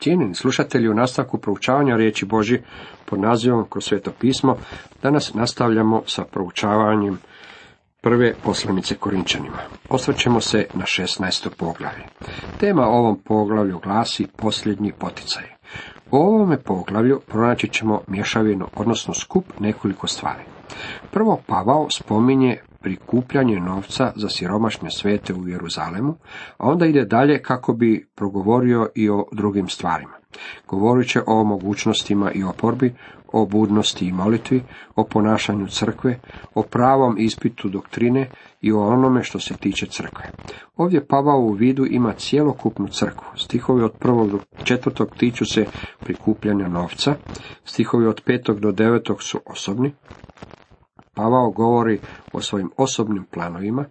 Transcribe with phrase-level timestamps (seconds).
[0.00, 2.60] Cijenjeni slušatelji u nastavku proučavanja riječi Boži
[3.04, 4.56] pod nazivom kroz sveto pismo,
[5.02, 7.18] danas nastavljamo sa proučavanjem
[8.00, 9.58] prve poslanice Korinčanima.
[9.88, 11.48] Osvrćemo se na 16.
[11.58, 12.04] poglavlje.
[12.60, 15.44] Tema ovom poglavlju glasi posljednji poticaj.
[16.10, 20.42] U ovome poglavlju pronaći ćemo mješavinu, odnosno skup nekoliko stvari.
[21.10, 26.14] Prvo Pavao spominje prikupljanje novca za siromašne svete u Jeruzalemu,
[26.58, 30.12] a onda ide dalje kako bi progovorio i o drugim stvarima.
[30.68, 32.94] Govorit će o mogućnostima i oporbi,
[33.32, 34.62] o budnosti i molitvi,
[34.96, 36.18] o ponašanju crkve,
[36.54, 38.30] o pravom ispitu doktrine
[38.60, 40.30] i o onome što se tiče crkve.
[40.76, 43.26] Ovdje Pavao u vidu ima cjelokupnu crkvu.
[43.36, 45.66] Stihovi od prvog do četvrtog tiču se
[46.00, 47.14] prikupljanja novca,
[47.64, 49.92] stihovi od petog do devetog su osobni,
[51.14, 52.00] Pavao govori
[52.32, 53.84] o svojim osobnim planovima,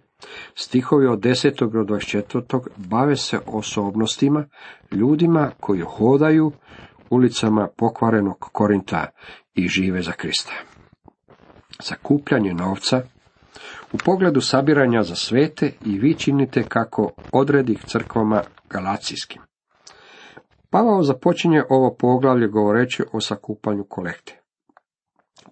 [0.54, 1.70] stihovi od 10.
[1.72, 2.60] do 24.
[2.76, 4.44] bave se osobnostima,
[4.92, 6.52] ljudima koji hodaju
[7.10, 9.06] ulicama pokvarenog Korinta
[9.54, 10.52] i žive za Krista.
[11.80, 13.02] Sakupljanje novca
[13.92, 19.42] u pogledu sabiranja za svete i vi činite kako odredih crkvama galacijskim.
[20.70, 24.39] Pavao započinje ovo poglavlje govoreći o sakupanju kolekte.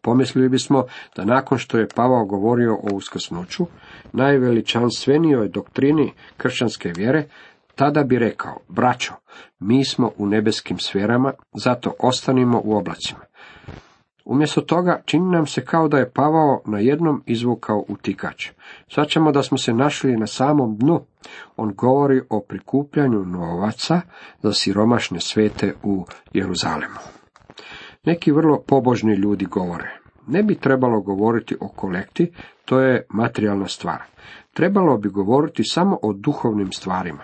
[0.09, 0.85] Pomislili bismo
[1.17, 3.67] da nakon što je Pavao govorio o uskrsnuću,
[4.13, 7.25] najveličanstvenijoj doktrini kršćanske vjere,
[7.75, 9.13] tada bi rekao, braćo,
[9.59, 13.21] mi smo u nebeskim sferama, zato ostanimo u oblacima.
[14.25, 18.51] Umjesto toga čini nam se kao da je Pavao na jednom izvukao utikač.
[19.09, 21.01] ćemo da smo se našli na samom dnu.
[21.57, 24.01] On govori o prikupljanju novaca
[24.43, 26.99] za siromašne svete u Jeruzalemu.
[28.05, 29.98] Neki vrlo pobožni ljudi govore.
[30.29, 32.31] Ne bi trebalo govoriti o kolekti,
[32.65, 34.03] to je materijalna stvar.
[34.55, 37.23] Trebalo bi govoriti samo o duhovnim stvarima.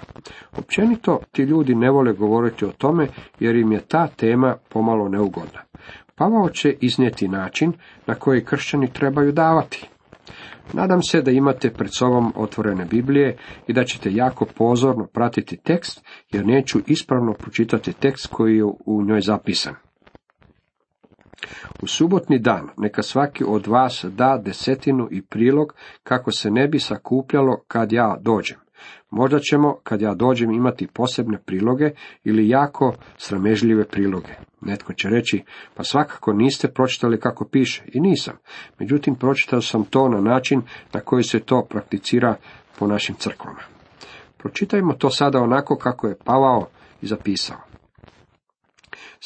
[0.59, 3.09] Općenito ti ljudi ne vole govoriti o tome
[3.41, 5.61] jer im je ta tema pomalo neugodna.
[6.15, 7.73] Pavao će iznijeti način
[8.07, 9.89] na koji kršćani trebaju davati.
[10.73, 13.37] Nadam se da imate pred sobom otvorene Biblije
[13.67, 19.03] i da ćete jako pozorno pratiti tekst, jer neću ispravno pročitati tekst koji je u
[19.05, 19.75] njoj zapisan.
[21.83, 26.79] U subotni dan neka svaki od vas da desetinu i prilog kako se ne bi
[26.79, 28.57] sakupljalo kad ja dođem.
[29.11, 31.91] Možda ćemo, kad ja dođem, imati posebne priloge
[32.25, 34.33] ili jako sramežljive priloge.
[34.61, 35.43] Netko će reći,
[35.75, 37.83] pa svakako niste pročitali kako piše.
[37.87, 38.35] I nisam.
[38.79, 40.63] Međutim, pročitao sam to na način
[40.93, 42.37] na koji se to prakticira
[42.79, 43.61] po našim crkvama.
[44.37, 46.67] Pročitajmo to sada onako kako je Pavao
[47.03, 47.74] i zapisao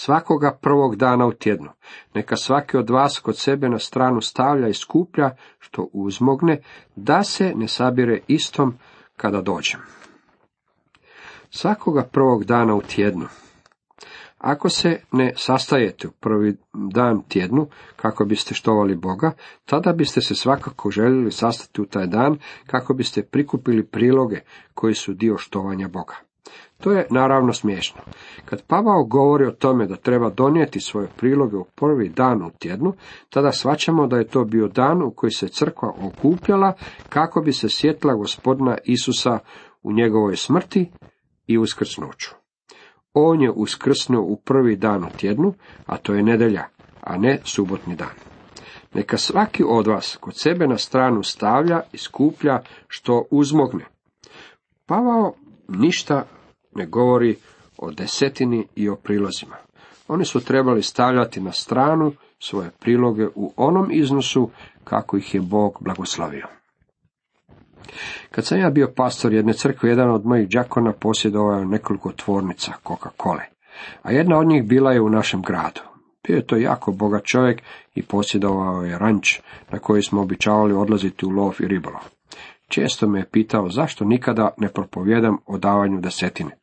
[0.00, 1.68] svakoga prvog dana u tjednu.
[2.14, 6.62] Neka svaki od vas kod sebe na stranu stavlja i skuplja što uzmogne,
[6.96, 8.74] da se ne sabire istom
[9.16, 9.80] kada dođem.
[11.50, 13.26] Svakoga prvog dana u tjednu.
[14.38, 19.32] Ako se ne sastajete u prvi dan tjednu, kako biste štovali Boga,
[19.64, 24.40] tada biste se svakako željeli sastati u taj dan, kako biste prikupili priloge
[24.74, 26.27] koji su dio štovanja Boga.
[26.80, 28.00] To je naravno smiješno.
[28.44, 32.92] Kad Pavao govori o tome da treba donijeti svoje priloge u prvi dan u tjednu,
[33.30, 36.72] tada svaćamo da je to bio dan u koji se crkva okupljala
[37.08, 39.38] kako bi se sjetla gospodina Isusa
[39.82, 40.90] u njegovoj smrti
[41.46, 42.30] i uskrsnuću.
[43.12, 45.54] On je uskrsnuo u prvi dan u tjednu,
[45.86, 46.64] a to je nedelja,
[47.00, 48.14] a ne subotni dan.
[48.94, 53.84] Neka svaki od vas kod sebe na stranu stavlja i skuplja što uzmogne.
[54.86, 55.34] Pavao
[55.68, 56.24] ništa
[56.78, 57.36] ne govori
[57.78, 59.56] o desetini i o prilozima.
[60.08, 64.50] Oni su trebali stavljati na stranu svoje priloge u onom iznosu
[64.84, 66.46] kako ih je Bog blagoslovio.
[68.30, 73.42] Kad sam ja bio pastor jedne crkve, jedan od mojih đakona posjedovao nekoliko tvornica Coca-Cole,
[74.02, 75.80] a jedna od njih bila je u našem gradu.
[76.26, 77.62] Bio je to jako bogat čovjek
[77.94, 79.40] i posjedovao je ranč
[79.70, 82.02] na koji smo običavali odlaziti u lov i ribolov.
[82.68, 86.57] Često me je pitao zašto nikada ne propovjedam o davanju desetine.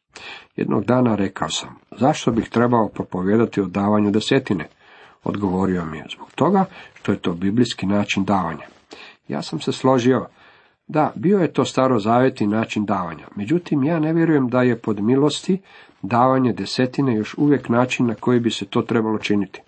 [0.56, 4.67] Jednog dana rekao sam, zašto bih trebao propovijedati o davanju desetine?
[5.23, 8.66] Odgovorio mi je, zbog toga što je to biblijski način davanja.
[9.28, 10.28] Ja sam se složio,
[10.88, 13.28] da, bio je to staro zavjeti način davanja.
[13.35, 15.62] Međutim, ja ne vjerujem da je pod milosti
[16.02, 19.62] davanje desetine još uvijek način na koji bi se to trebalo činiti.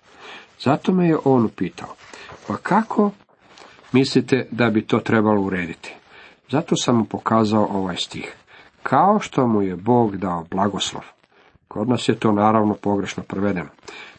[0.60, 1.94] Zato me je on upitao,
[2.46, 3.10] pa kako
[3.92, 5.94] mislite da bi to trebalo urediti?
[6.50, 8.36] Zato sam mu pokazao ovaj stih
[8.88, 11.02] kao što mu je Bog dao blagoslov.
[11.68, 13.68] Kod nas je to naravno pogrešno prevedeno.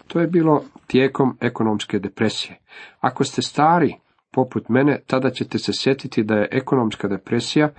[0.07, 2.57] To je bilo tijekom ekonomske depresije.
[2.99, 3.95] Ako ste stari
[4.31, 7.69] poput mene, tada ćete se sjetiti da je ekonomska depresija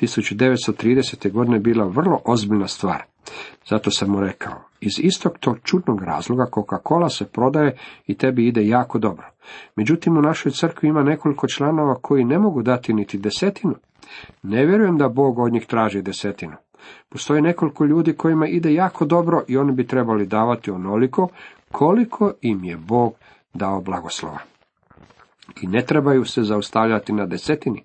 [0.00, 1.32] 1930.
[1.32, 3.02] godine bila vrlo ozbiljna stvar.
[3.68, 7.76] Zato sam mu rekao, iz istog tog čudnog razloga Coca-Cola se prodaje
[8.06, 9.26] i tebi ide jako dobro.
[9.76, 13.74] Međutim, u našoj crkvi ima nekoliko članova koji ne mogu dati niti desetinu.
[14.42, 16.56] Ne vjerujem da Bog od njih traži desetinu.
[17.08, 21.28] Postoji nekoliko ljudi kojima ide jako dobro i oni bi trebali davati onoliko
[21.72, 23.14] koliko im je Bog
[23.54, 24.38] dao blagoslova.
[25.62, 27.84] I ne trebaju se zaustavljati na desetini,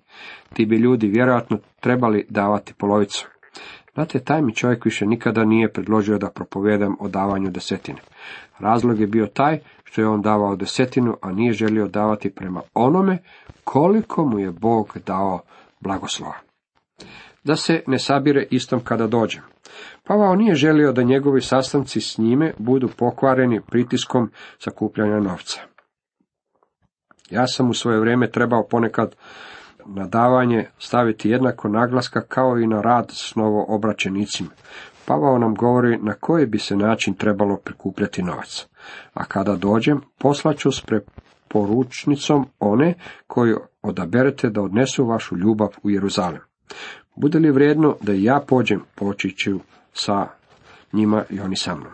[0.52, 3.28] ti bi ljudi vjerojatno trebali davati polovicu.
[3.94, 7.98] Znate, taj mi čovjek više nikada nije predložio da propovedam o davanju desetine.
[8.58, 13.18] Razlog je bio taj što je on davao desetinu, a nije želio davati prema onome
[13.64, 15.40] koliko mu je Bog dao
[15.80, 16.34] blagoslova.
[17.44, 19.40] Da se ne sabire istom kada dođe.
[20.04, 25.60] Pavao nije želio da njegovi sastanci s njime budu pokvareni pritiskom sakupljanja novca.
[27.30, 29.14] Ja sam u svoje vrijeme trebao ponekad
[29.86, 34.50] na davanje staviti jednako naglaska kao i na rad s novoobraćenicima.
[35.06, 38.66] Pavao nam govori na koji bi se način trebalo prikupljati novac.
[39.14, 42.94] A kada dođem, poslaću s preporučnicom one
[43.26, 43.54] koji
[43.88, 46.40] odaberete da odnesu vašu ljubav u Jeruzalem.
[47.16, 49.60] Bude li vrijedno da ja pođem, poći ću
[49.92, 50.26] sa
[50.92, 51.92] njima i oni sa mnom.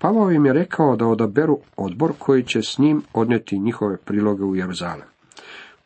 [0.00, 4.56] Pavao im je rekao da odaberu odbor koji će s njim odnijeti njihove priloge u
[4.56, 5.06] Jeruzalem.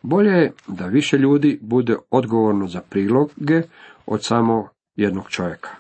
[0.03, 3.63] Bolje je da više ljudi bude odgovorno za priloge
[4.07, 5.71] od samo jednog čovjeka.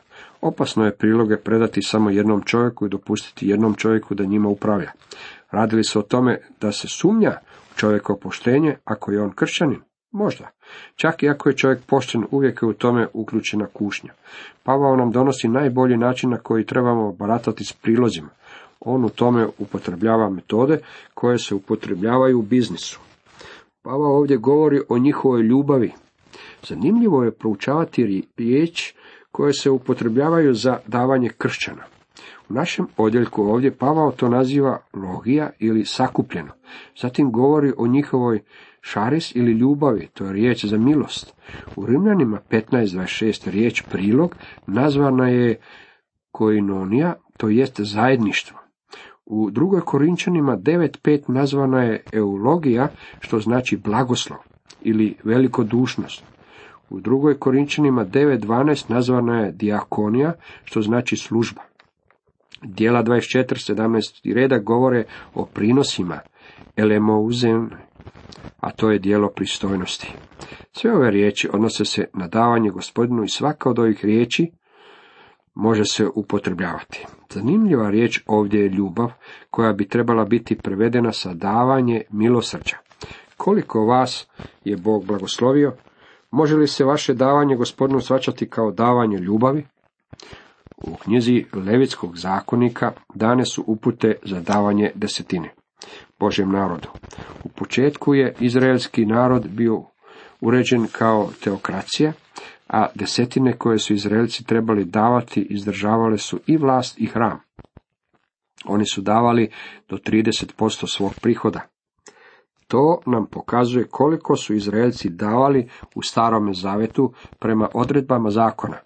[0.40, 4.90] Opasno je priloge predati samo jednom čovjeku i dopustiti jednom čovjeku da njima upravlja.
[5.50, 7.36] Radili se o tome da se sumnja
[7.76, 9.80] čovjeko poštenje ako je on kršćanin?
[10.12, 10.50] Možda.
[10.96, 14.12] Čak i ako je čovjek pošten, uvijek je u tome uključena kušnja.
[14.62, 18.28] Pavao nam donosi najbolji način na koji trebamo baratati s prilozima.
[18.80, 20.78] On u tome upotrebljava metode
[21.14, 23.00] koje se upotrebljavaju u biznisu.
[23.82, 25.92] Pavao ovdje govori o njihovoj ljubavi.
[26.62, 28.94] Zanimljivo je proučavati riječ
[29.30, 31.82] koje se upotrebljavaju za davanje kršćana.
[32.52, 36.52] Našem odjeljku ovdje Pavao to naziva logija ili sakupljeno.
[37.00, 38.42] Zatim govori o njihovoj
[38.80, 41.34] šaris ili ljubavi, to je riječ za milost.
[41.76, 45.60] U Rimljanima 15.26 riječ prilog nazvana je
[46.30, 48.58] koinonija, to jest zajedništvo.
[49.26, 52.88] U drugoj Korinčanima 9.5 nazvana je eulogija,
[53.20, 54.38] što znači blagoslov
[54.82, 56.24] ili velikodušnost.
[56.90, 60.32] U drugoj Korinčanima 9.12 nazvana je diakonija,
[60.64, 61.62] što znači služba.
[62.62, 65.04] Dijela 24.17 reda govore
[65.34, 66.18] o prinosima,
[66.76, 67.70] elemouzen,
[68.60, 70.12] a to je dijelo pristojnosti.
[70.72, 74.50] Sve ove riječi odnose se na davanje gospodinu i svaka od ovih riječi
[75.54, 77.06] može se upotrebljavati.
[77.30, 79.12] Zanimljiva riječ ovdje je ljubav,
[79.50, 82.76] koja bi trebala biti prevedena sa davanje milosrđa.
[83.36, 84.28] Koliko vas
[84.64, 85.74] je Bog blagoslovio?
[86.30, 89.66] Može li se vaše davanje gospodinu svačati kao davanje ljubavi?
[90.84, 95.54] U knjizi Levitskog zakonika dane su upute za davanje desetine.
[96.18, 96.88] Božjem narodu.
[97.44, 99.82] U početku je izraelski narod bio
[100.40, 102.12] uređen kao teokracija,
[102.68, 107.40] a desetine koje su Izraelci trebali davati izdržavale su i vlast i hram.
[108.64, 109.50] Oni su davali
[109.88, 111.60] do 30% svog prihoda.
[112.68, 118.76] To nam pokazuje koliko su Izraelci davali u starome zavetu prema odredbama zakona.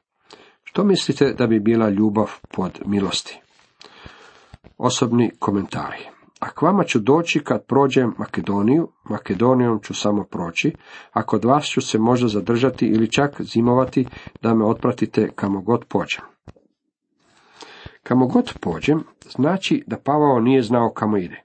[0.77, 3.41] Što mislite da bi bila ljubav pod milosti?
[4.79, 6.09] Osobni komentari.
[6.41, 10.73] A k vama ću doći kad prođem Makedoniju, Makedonijom ću samo proći,
[11.13, 14.07] a kod vas ću se možda zadržati ili čak zimovati
[14.43, 16.25] da me otpratite kamo god pođem.
[18.03, 19.05] Kamo god pođem,
[19.37, 21.43] znači da Pavao nije znao kamo ide.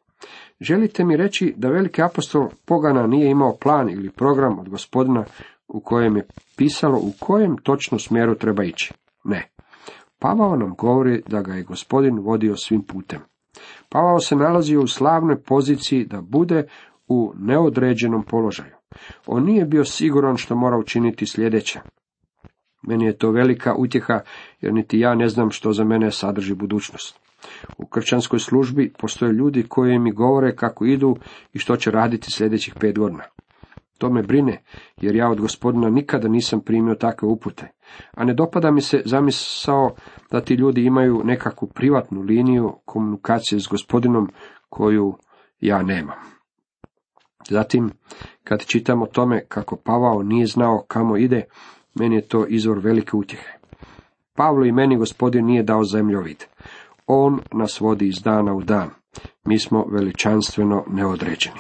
[0.60, 5.26] Želite mi reći da veliki apostol Pogana nije imao plan ili program od gospodina
[5.68, 8.94] u kojem je pisalo u kojem točno smjeru treba ići?
[9.24, 9.50] Ne.
[10.20, 13.20] Pavao nam govori da ga je gospodin vodio svim putem.
[13.90, 16.68] Pavao se nalazio u slavnoj poziciji da bude
[17.08, 18.76] u neodređenom položaju.
[19.28, 21.80] On nije bio siguran što mora učiniti sljedeće.
[22.82, 24.20] Meni je to velika utjeha,
[24.62, 27.20] jer niti ja ne znam što za mene sadrži budućnost.
[27.78, 31.16] U kršćanskoj službi postoje ljudi koji mi govore kako idu
[31.54, 33.24] i što će raditi sljedećih pet godina.
[34.02, 34.64] To me brine,
[34.98, 37.68] jer ja od gospodina nikada nisam primio takve upute.
[38.12, 39.96] A ne dopada mi se zamisao
[40.32, 44.30] da ti ljudi imaju nekakvu privatnu liniju komunikacije s gospodinom
[44.70, 45.14] koju
[45.60, 46.16] ja nemam.
[47.50, 47.92] Zatim,
[48.44, 51.44] kad čitam o tome kako Pavao nije znao kamo ide,
[51.96, 53.52] meni je to izvor velike utjehe.
[54.34, 56.44] Pavlo i meni gospodin nije dao zemljovid.
[57.08, 58.90] On nas vodi iz dana u dan.
[59.46, 61.60] Mi smo veličanstveno neodređeni.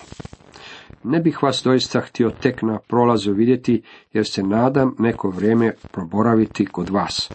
[1.04, 6.66] Ne bih vas doista htio tek na prolazu vidjeti, jer se nadam neko vrijeme proboraviti
[6.66, 7.32] kod vas,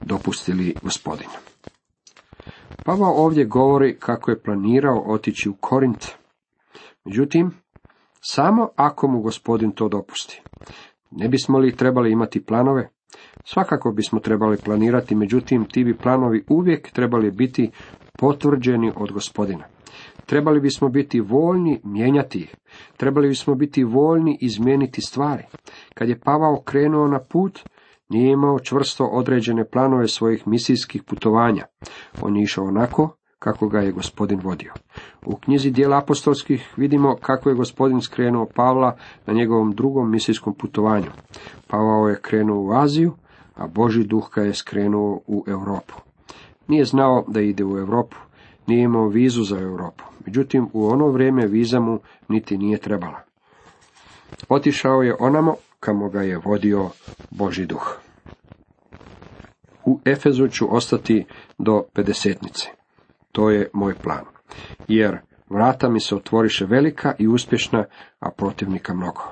[0.00, 1.28] dopustili gospodin.
[2.84, 6.06] Pavao ovdje govori kako je planirao otići u Korint.
[7.04, 7.50] Međutim,
[8.20, 10.42] samo ako mu gospodin to dopusti.
[11.10, 12.88] Ne bismo li trebali imati planove?
[13.44, 17.70] Svakako bismo trebali planirati, međutim ti bi planovi uvijek trebali biti
[18.18, 19.64] potvrđeni od gospodina.
[20.28, 22.56] Trebali bismo biti voljni mijenjati ih.
[22.96, 25.42] Trebali bismo biti voljni izmijeniti stvari.
[25.94, 27.60] Kad je Pavao krenuo na put,
[28.08, 31.64] nije imao čvrsto određene planove svojih misijskih putovanja.
[32.22, 34.72] On je išao onako kako ga je gospodin vodio.
[35.26, 41.10] U knjizi dijela apostolskih vidimo kako je gospodin skrenuo Pavla na njegovom drugom misijskom putovanju.
[41.66, 43.12] Pavao je krenuo u Aziju,
[43.54, 45.94] a Boži duh ga je skrenuo u Europu.
[46.66, 48.16] Nije znao da ide u Europu,
[48.68, 50.04] nije imao vizu za Europu.
[50.26, 53.20] Međutim, u ono vrijeme viza mu niti nije trebala.
[54.48, 56.90] Otišao je onamo kamo ga je vodio
[57.30, 57.98] Boži duh.
[59.84, 61.24] U Efezu ću ostati
[61.58, 62.68] do pedesetnice.
[63.32, 64.24] To je moj plan.
[64.88, 65.18] Jer
[65.50, 67.84] vrata mi se otvoriše velika i uspješna,
[68.18, 69.22] a protivnika mnogo.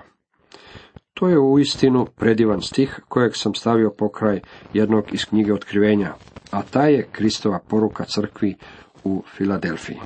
[1.15, 4.41] To je u istinu predivan stih kojeg sam stavio pokraj
[4.73, 6.15] jednog iz knjige otkrivenja,
[6.51, 8.57] a taj je Kristova poruka crkvi
[9.05, 10.01] u Filadelfiji.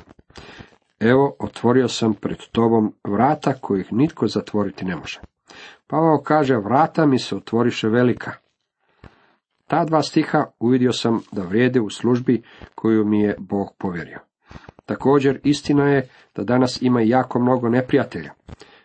[0.99, 5.19] Evo, otvorio sam pred tobom vrata kojih nitko zatvoriti ne može.
[5.87, 8.31] Pavao kaže, vrata mi se otvoriše velika.
[9.67, 12.43] Ta dva stiha uvidio sam da vrijede u službi
[12.75, 14.19] koju mi je Bog povjerio.
[14.85, 18.31] Također, istina je da danas ima jako mnogo neprijatelja.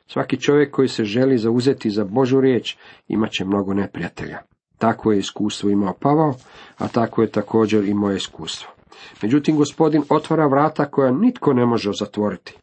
[0.07, 2.77] Svaki čovjek koji se želi zauzeti za Božu riječ
[3.09, 4.39] imat će mnogo neprijatelja.
[4.79, 6.35] Takvo je iskustvo imao Pavao,
[6.79, 8.76] a tako je također i moje iskustvo.
[9.23, 12.57] Međutim, gospodin otvara vrata koja nitko ne može zatvoriti.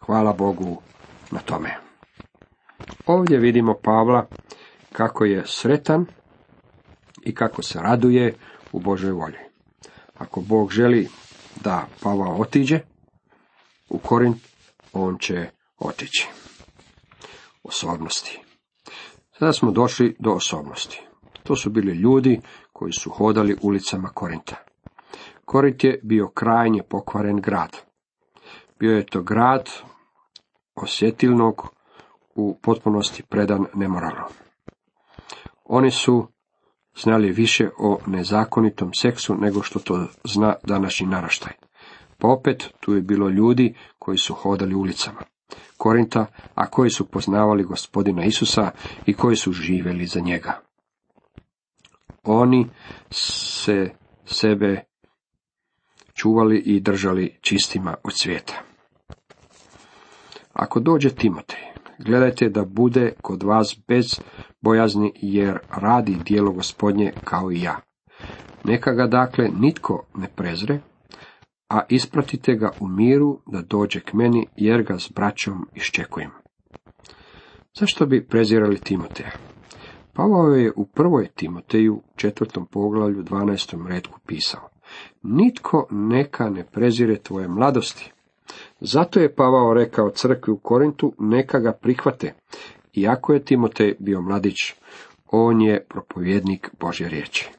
[0.00, 0.82] Hvala Bogu
[1.30, 1.76] na tome.
[3.06, 4.26] Ovdje vidimo Pavla
[4.92, 6.06] kako je sretan
[7.24, 8.34] i kako se raduje
[8.72, 9.38] u Božoj volji.
[10.18, 11.08] Ako Bog želi
[11.64, 12.80] da Pavao otiđe
[13.88, 14.36] u Korint,
[14.92, 16.28] on će otići.
[17.62, 18.40] Osobnosti.
[19.38, 21.02] Sada smo došli do osobnosti.
[21.42, 22.40] To su bili ljudi
[22.72, 24.56] koji su hodali ulicama Korinta.
[25.50, 27.76] Korint je bio krajnje pokvaren grad.
[28.78, 29.70] Bio je to grad
[30.74, 31.68] osjetilnog,
[32.34, 34.24] u potpunosti predan nemoralno.
[35.64, 36.28] Oni su
[37.02, 41.52] znali više o nezakonitom seksu nego što to zna današnji naraštaj.
[42.18, 45.20] Pa opet tu je bilo ljudi koji su hodali ulicama
[45.76, 48.70] Korinta, a koji su poznavali gospodina Isusa
[49.06, 50.60] i koji su živjeli za njega.
[52.24, 52.66] Oni
[53.10, 53.90] se
[54.24, 54.89] sebe
[56.20, 58.62] čuvali i držali čistima od svijeta.
[60.52, 61.60] Ako dođe Timotej,
[61.98, 64.20] gledajte da bude kod vas bez
[64.60, 67.80] bojazni, jer radi dijelo gospodnje kao i ja.
[68.64, 70.80] Neka ga dakle nitko ne prezre,
[71.68, 76.30] a ispratite ga u miru da dođe k meni, jer ga s braćom iščekujem.
[77.78, 79.30] Zašto bi prezirali Timoteja?
[80.12, 84.79] Pavao je u prvoj Timoteju, četvrtom poglavlju, dvanaestom redku pisao.
[85.22, 88.12] Nitko neka ne prezire tvoje mladosti.
[88.80, 92.34] Zato je Pavao rekao crkvi u Korintu, neka ga prihvate.
[92.94, 94.56] Iako je Timotej bio mladić,
[95.30, 97.50] on je propovjednik Božje riječi.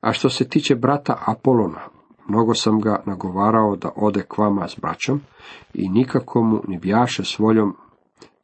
[0.00, 1.80] A što se tiče brata Apolona,
[2.28, 5.20] mnogo sam ga nagovarao da ode k vama s braćom
[5.74, 7.76] i nikako mu ni bjaše s voljom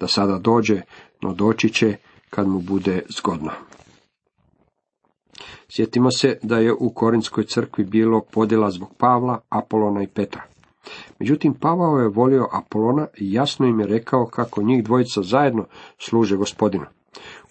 [0.01, 0.83] da sada dođe,
[1.23, 1.97] no doći će
[2.31, 3.51] kad mu bude zgodno.
[5.71, 10.43] Sjetimo se da je u Korinskoj crkvi bilo podjela zbog Pavla, Apolona i Petra.
[11.19, 15.67] Međutim, Pavao je volio Apolona i jasno im je rekao kako njih dvojica zajedno
[15.99, 16.85] služe gospodinu.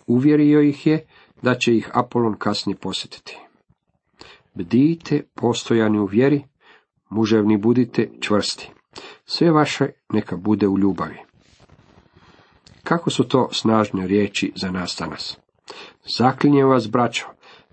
[0.07, 1.05] Uvjerio ih je
[1.41, 3.39] da će ih Apolon kasnije posjetiti.
[4.53, 6.43] Bdijte postojani u vjeri,
[7.09, 8.71] muževni budite čvrsti.
[9.25, 11.17] Sve vaše neka bude u ljubavi.
[12.83, 15.37] Kako su to snažne riječi za nas danas?
[16.17, 17.25] Zaklinjem vas, braćo,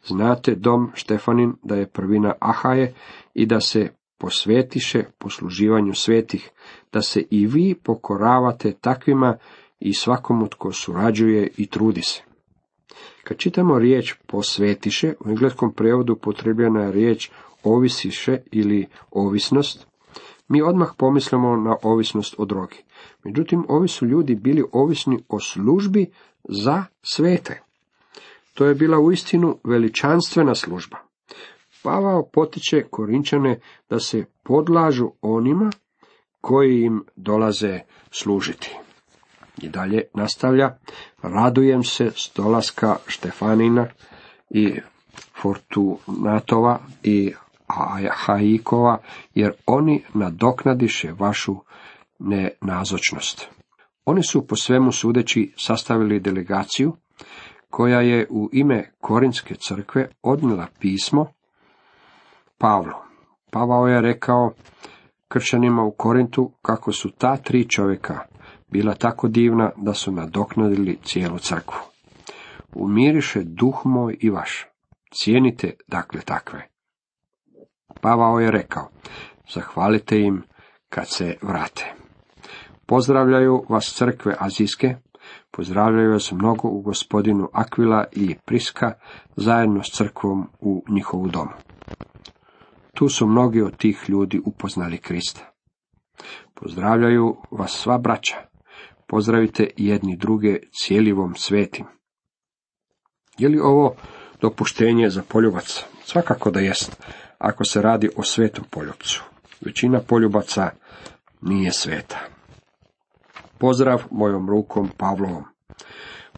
[0.07, 2.95] znate dom Štefanin da je prvina Ahaje
[3.35, 6.51] i da se posvetiše posluživanju svetih,
[6.93, 9.37] da se i vi pokoravate takvima
[9.81, 12.23] i svakomu tko surađuje i trudi se.
[13.25, 17.31] Kad čitamo riječ posvetiše, u engleskom prevodu potrebljena je riječ
[17.63, 19.87] ovisiše ili ovisnost,
[20.49, 22.85] mi odmah pomislimo na ovisnost o drogi.
[23.25, 26.11] Međutim, ovi su ljudi bili ovisni o službi
[26.49, 27.64] za svete.
[28.55, 30.97] To je bila uistinu veličanstvena služba.
[31.83, 35.71] Pavao potiče Korinčane da se podlažu onima
[36.41, 37.81] koji im dolaze
[38.11, 38.77] služiti.
[39.63, 40.79] I dalje nastavlja,
[41.23, 43.87] radujem se s dolaska Štefanina
[44.51, 44.75] i
[45.43, 47.33] Fortunatova i
[48.11, 48.99] Haikova,
[49.35, 51.57] jer oni nadoknadiše vašu
[52.19, 53.49] nenazočnost.
[54.05, 56.97] Oni su po svemu sudeći sastavili delegaciju,
[57.77, 61.27] koja je u ime Korinske crkve odnila pismo
[62.59, 62.93] Pavlu.
[63.51, 64.53] Pavao je rekao
[65.29, 68.19] kršćanima u Korintu kako su ta tri čovjeka
[68.71, 71.79] bila tako divna da su nadoknadili cijelu crkvu.
[72.75, 74.67] Umiriše duh moj i vaš.
[75.15, 76.69] Cijenite dakle takve.
[78.01, 78.89] Pavao je rekao,
[79.55, 80.43] zahvalite im
[80.89, 81.95] kad se vrate.
[82.87, 84.97] Pozdravljaju vas crkve azijske,
[85.57, 88.93] pozdravljaju vas mnogo u gospodinu Akvila i Priska
[89.37, 91.51] zajedno s crkvom u njihovu domu.
[92.95, 95.53] Tu su mnogi od tih ljudi upoznali Krista.
[96.55, 98.37] Pozdravljaju vas sva braća.
[99.07, 101.87] Pozdravite jedni druge cijelivom svetim.
[103.39, 103.95] Je li ovo
[104.41, 105.85] dopuštenje za poljubac?
[106.05, 107.03] Svakako da jest,
[107.39, 109.25] ako se radi o svetom poljubcu.
[109.61, 110.71] Većina poljubaca
[111.41, 112.34] nije sveta.
[113.59, 115.45] Pozdrav mojom rukom Pavlovom.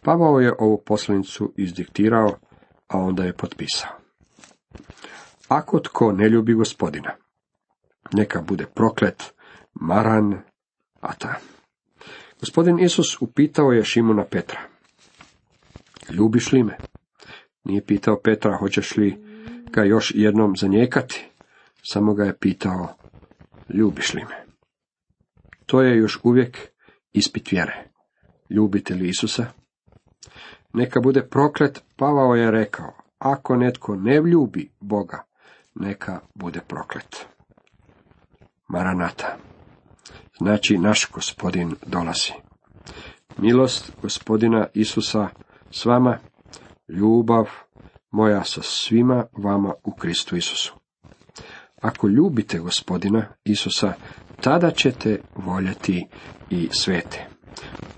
[0.02, 2.38] Pavao je ovu poslanicu izdiktirao,
[2.88, 3.90] a onda je potpisao.
[5.48, 7.10] Ako tko ne ljubi gospodina,
[8.12, 9.34] neka bude proklet,
[9.74, 10.42] maran,
[11.00, 11.34] ata.
[12.40, 14.60] Gospodin Isus upitao je Šimuna Petra.
[16.10, 16.76] Ljubiš li me?
[17.64, 19.24] Nije pitao Petra, hoćeš li
[19.70, 21.26] ga još jednom zanijekati?
[21.82, 22.88] Samo ga je pitao,
[23.68, 24.44] ljubiš li me?
[25.66, 26.75] To je još uvijek
[27.16, 27.84] ispit vjere.
[28.50, 29.46] Ljubite li Isusa?
[30.72, 35.24] Neka bude proklet, Pavao je rekao, ako netko ne ljubi Boga,
[35.74, 37.26] neka bude proklet.
[38.68, 39.36] Maranata.
[40.38, 42.32] Znači naš gospodin dolazi.
[43.38, 45.28] Milost gospodina Isusa
[45.70, 46.18] s vama,
[46.88, 47.48] ljubav
[48.10, 50.74] moja sa svima vama u Kristu Isusu.
[51.82, 53.92] Ako ljubite gospodina Isusa,
[54.40, 56.06] tada ćete voljeti
[56.50, 57.26] i svete.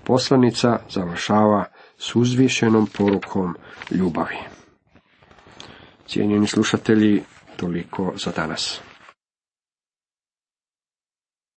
[0.03, 1.65] Poslanica završava
[1.97, 3.55] s uzvišenom porukom
[3.91, 4.37] ljubavi.
[6.07, 7.23] Cijenjeni slušatelji,
[7.57, 8.81] toliko za danas.